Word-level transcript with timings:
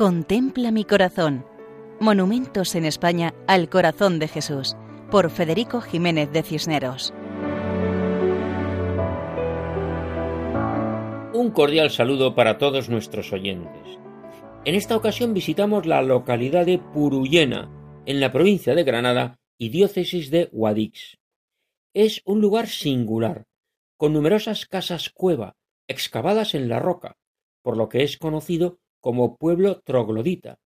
Contempla 0.00 0.70
mi 0.70 0.86
corazón. 0.86 1.44
Monumentos 2.00 2.74
en 2.74 2.86
España 2.86 3.34
al 3.46 3.68
corazón 3.68 4.18
de 4.18 4.28
Jesús, 4.28 4.74
por 5.10 5.28
Federico 5.28 5.82
Jiménez 5.82 6.32
de 6.32 6.42
Cisneros. 6.42 7.12
Un 11.34 11.50
cordial 11.50 11.90
saludo 11.90 12.34
para 12.34 12.56
todos 12.56 12.88
nuestros 12.88 13.30
oyentes. 13.34 13.98
En 14.64 14.74
esta 14.74 14.96
ocasión 14.96 15.34
visitamos 15.34 15.84
la 15.84 16.00
localidad 16.00 16.64
de 16.64 16.78
Puruyena, 16.78 17.70
en 18.06 18.20
la 18.20 18.32
provincia 18.32 18.74
de 18.74 18.84
Granada 18.84 19.38
y 19.58 19.68
diócesis 19.68 20.30
de 20.30 20.48
Guadix. 20.50 21.18
Es 21.92 22.22
un 22.24 22.40
lugar 22.40 22.68
singular, 22.68 23.44
con 23.98 24.14
numerosas 24.14 24.64
casas 24.64 25.10
cueva 25.10 25.58
excavadas 25.88 26.54
en 26.54 26.70
la 26.70 26.78
roca, 26.78 27.18
por 27.60 27.76
lo 27.76 27.90
que 27.90 28.02
es 28.02 28.16
conocido 28.16 28.78
como 29.00 29.36
pueblo 29.36 29.80
troglodita, 29.80 30.58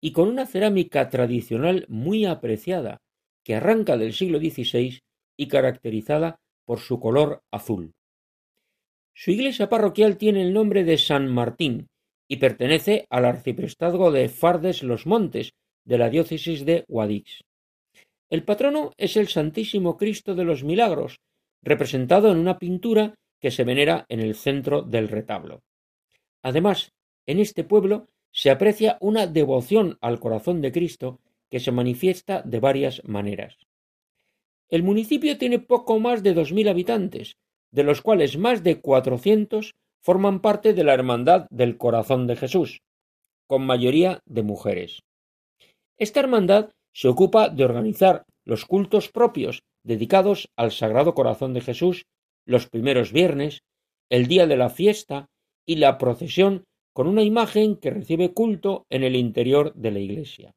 y 0.00 0.12
con 0.12 0.28
una 0.28 0.46
cerámica 0.46 1.08
tradicional 1.08 1.86
muy 1.88 2.24
apreciada, 2.24 2.98
que 3.44 3.54
arranca 3.54 3.96
del 3.96 4.12
siglo 4.12 4.38
XVI 4.38 5.00
y 5.36 5.48
caracterizada 5.48 6.38
por 6.64 6.80
su 6.80 7.00
color 7.00 7.42
azul. 7.50 7.92
Su 9.14 9.30
iglesia 9.30 9.68
parroquial 9.68 10.16
tiene 10.16 10.42
el 10.42 10.52
nombre 10.52 10.84
de 10.84 10.98
San 10.98 11.28
Martín 11.28 11.88
y 12.28 12.36
pertenece 12.36 13.06
al 13.10 13.24
arciprestazgo 13.24 14.12
de 14.12 14.28
Fardes 14.28 14.82
los 14.82 15.06
Montes 15.06 15.54
de 15.84 15.98
la 15.98 16.10
diócesis 16.10 16.64
de 16.64 16.84
Guadix. 16.86 17.40
El 18.30 18.44
patrono 18.44 18.92
es 18.98 19.16
el 19.16 19.28
Santísimo 19.28 19.96
Cristo 19.96 20.34
de 20.34 20.44
los 20.44 20.62
Milagros, 20.62 21.20
representado 21.62 22.30
en 22.30 22.38
una 22.38 22.58
pintura 22.58 23.14
que 23.40 23.50
se 23.50 23.64
venera 23.64 24.04
en 24.08 24.20
el 24.20 24.34
centro 24.34 24.82
del 24.82 25.08
retablo. 25.08 25.62
Además, 26.42 26.92
en 27.28 27.38
este 27.40 27.62
pueblo 27.62 28.08
se 28.32 28.50
aprecia 28.50 28.96
una 29.00 29.26
devoción 29.26 29.98
al 30.00 30.18
corazón 30.18 30.62
de 30.62 30.72
Cristo 30.72 31.20
que 31.50 31.60
se 31.60 31.72
manifiesta 31.72 32.42
de 32.42 32.58
varias 32.58 33.02
maneras. 33.04 33.58
El 34.70 34.82
municipio 34.82 35.36
tiene 35.36 35.58
poco 35.58 36.00
más 36.00 36.22
de 36.22 36.32
dos 36.32 36.52
mil 36.52 36.68
habitantes, 36.68 37.36
de 37.70 37.84
los 37.84 38.00
cuales 38.00 38.38
más 38.38 38.64
de 38.64 38.80
cuatrocientos 38.80 39.74
forman 40.00 40.40
parte 40.40 40.72
de 40.72 40.84
la 40.84 40.94
Hermandad 40.94 41.46
del 41.50 41.76
Corazón 41.76 42.26
de 42.26 42.36
Jesús, 42.36 42.80
con 43.46 43.64
mayoría 43.64 44.20
de 44.24 44.42
mujeres. 44.42 45.02
Esta 45.98 46.20
hermandad 46.20 46.70
se 46.94 47.08
ocupa 47.08 47.50
de 47.50 47.64
organizar 47.64 48.24
los 48.44 48.64
cultos 48.64 49.10
propios 49.10 49.62
dedicados 49.82 50.48
al 50.56 50.72
Sagrado 50.72 51.14
Corazón 51.14 51.52
de 51.52 51.60
Jesús 51.60 52.06
los 52.46 52.68
primeros 52.68 53.12
viernes, 53.12 53.64
el 54.08 54.28
día 54.28 54.46
de 54.46 54.56
la 54.56 54.70
fiesta 54.70 55.28
y 55.66 55.76
la 55.76 55.98
procesión 55.98 56.64
con 56.98 57.06
una 57.06 57.22
imagen 57.22 57.76
que 57.76 57.90
recibe 57.90 58.32
culto 58.32 58.84
en 58.90 59.04
el 59.04 59.14
interior 59.14 59.72
de 59.74 59.92
la 59.92 60.00
iglesia. 60.00 60.56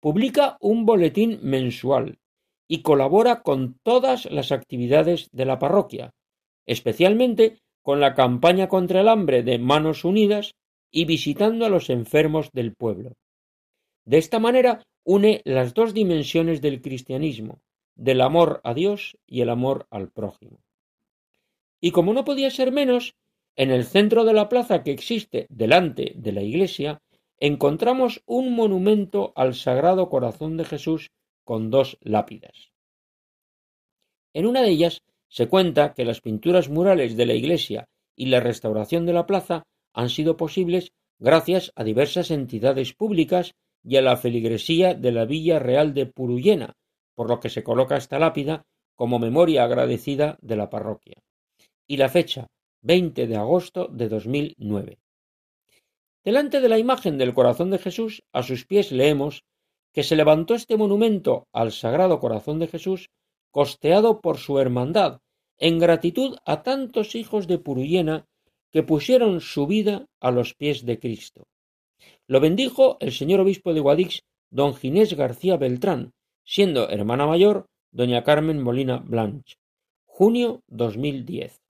Publica 0.00 0.56
un 0.58 0.86
boletín 0.86 1.38
mensual 1.42 2.18
y 2.66 2.80
colabora 2.80 3.42
con 3.42 3.78
todas 3.82 4.24
las 4.32 4.52
actividades 4.52 5.28
de 5.32 5.44
la 5.44 5.58
parroquia, 5.58 6.14
especialmente 6.64 7.58
con 7.82 8.00
la 8.00 8.14
campaña 8.14 8.68
contra 8.68 9.02
el 9.02 9.08
hambre 9.10 9.42
de 9.42 9.58
Manos 9.58 10.06
Unidas 10.06 10.54
y 10.90 11.04
visitando 11.04 11.66
a 11.66 11.68
los 11.68 11.90
enfermos 11.90 12.50
del 12.52 12.74
pueblo. 12.74 13.12
De 14.06 14.16
esta 14.16 14.38
manera 14.38 14.82
une 15.04 15.42
las 15.44 15.74
dos 15.74 15.92
dimensiones 15.92 16.62
del 16.62 16.80
cristianismo, 16.80 17.60
del 17.96 18.22
amor 18.22 18.62
a 18.64 18.72
Dios 18.72 19.18
y 19.26 19.42
el 19.42 19.50
amor 19.50 19.86
al 19.90 20.08
prójimo. 20.08 20.62
Y 21.82 21.90
como 21.90 22.14
no 22.14 22.24
podía 22.24 22.50
ser 22.50 22.72
menos, 22.72 23.14
en 23.56 23.70
el 23.70 23.84
centro 23.84 24.24
de 24.24 24.32
la 24.32 24.48
plaza 24.48 24.82
que 24.82 24.90
existe 24.90 25.46
delante 25.48 26.12
de 26.16 26.32
la 26.32 26.42
iglesia 26.42 27.00
encontramos 27.38 28.22
un 28.26 28.54
monumento 28.54 29.32
al 29.36 29.54
Sagrado 29.54 30.08
Corazón 30.08 30.56
de 30.56 30.64
Jesús 30.64 31.10
con 31.44 31.70
dos 31.70 31.98
lápidas. 32.00 32.72
En 34.32 34.46
una 34.46 34.62
de 34.62 34.70
ellas 34.70 35.02
se 35.28 35.48
cuenta 35.48 35.94
que 35.94 36.04
las 36.04 36.20
pinturas 36.20 36.68
murales 36.68 37.16
de 37.16 37.26
la 37.26 37.34
iglesia 37.34 37.86
y 38.16 38.26
la 38.26 38.40
restauración 38.40 39.06
de 39.06 39.12
la 39.12 39.26
plaza 39.26 39.64
han 39.92 40.08
sido 40.08 40.36
posibles 40.36 40.92
gracias 41.18 41.72
a 41.76 41.84
diversas 41.84 42.30
entidades 42.30 42.92
públicas 42.92 43.52
y 43.84 43.96
a 43.96 44.02
la 44.02 44.16
feligresía 44.16 44.94
de 44.94 45.12
la 45.12 45.24
Villa 45.24 45.58
Real 45.58 45.94
de 45.94 46.06
Puruyena, 46.06 46.74
por 47.14 47.28
lo 47.28 47.38
que 47.40 47.50
se 47.50 47.62
coloca 47.62 47.96
esta 47.96 48.18
lápida 48.18 48.64
como 48.96 49.18
memoria 49.18 49.64
agradecida 49.64 50.38
de 50.40 50.56
la 50.56 50.70
parroquia. 50.70 51.22
Y 51.86 51.96
la 51.98 52.08
fecha, 52.08 52.46
20 52.84 53.26
de 53.26 53.36
agosto 53.36 53.88
de 53.90 54.10
2009. 54.10 54.98
Delante 56.22 56.60
de 56.60 56.68
la 56.68 56.78
imagen 56.78 57.16
del 57.16 57.32
corazón 57.32 57.70
de 57.70 57.78
Jesús, 57.78 58.22
a 58.30 58.42
sus 58.42 58.66
pies 58.66 58.92
leemos 58.92 59.44
que 59.94 60.02
se 60.02 60.16
levantó 60.16 60.54
este 60.54 60.76
monumento 60.76 61.48
al 61.50 61.72
Sagrado 61.72 62.20
Corazón 62.20 62.58
de 62.58 62.66
Jesús, 62.66 63.08
costeado 63.50 64.20
por 64.20 64.36
su 64.36 64.58
hermandad, 64.58 65.20
en 65.56 65.78
gratitud 65.78 66.36
a 66.44 66.62
tantos 66.62 67.14
hijos 67.14 67.46
de 67.46 67.58
Puruyena 67.58 68.26
que 68.70 68.82
pusieron 68.82 69.40
su 69.40 69.66
vida 69.66 70.04
a 70.20 70.30
los 70.30 70.52
pies 70.52 70.84
de 70.84 70.98
Cristo. 70.98 71.44
Lo 72.26 72.38
bendijo 72.38 72.98
el 73.00 73.12
señor 73.12 73.40
obispo 73.40 73.72
de 73.72 73.80
Guadix, 73.80 74.20
don 74.50 74.74
Ginés 74.74 75.14
García 75.14 75.56
Beltrán, 75.56 76.12
siendo 76.44 76.90
hermana 76.90 77.26
mayor 77.26 77.64
doña 77.92 78.24
Carmen 78.24 78.62
Molina 78.62 78.98
Blanch. 78.98 79.56
Junio 80.04 80.60
2010 80.66 81.63